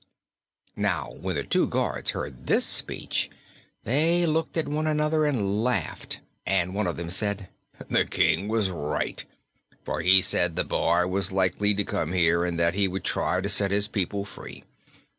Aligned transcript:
Now 0.75 1.11
when 1.21 1.35
the 1.35 1.43
two 1.43 1.67
guards 1.67 2.09
heard 2.09 2.47
this 2.47 2.65
speech 2.65 3.29
they 3.83 4.25
looked 4.25 4.57
at 4.57 4.67
one 4.67 4.87
another 4.87 5.27
and 5.27 5.63
laughed, 5.63 6.21
and 6.43 6.73
one 6.73 6.87
of 6.87 6.97
them 6.97 7.11
said: 7.11 7.49
"The 7.87 8.05
King 8.05 8.47
was 8.47 8.71
right, 8.71 9.23
for 9.85 10.01
he 10.01 10.19
said 10.23 10.55
the 10.55 10.63
boy 10.63 11.05
was 11.05 11.31
likely 11.31 11.75
to 11.75 11.83
come 11.83 12.13
here 12.13 12.43
and 12.43 12.59
that 12.59 12.73
he 12.73 12.87
would 12.87 13.03
try 13.03 13.41
to 13.41 13.47
set 13.47 13.69
his 13.69 13.87
people 13.87 14.25
free. 14.25 14.63